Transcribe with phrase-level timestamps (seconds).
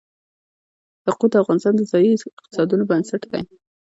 [1.05, 3.41] یاقوت د افغانستان د ځایي اقتصادونو بنسټ دی.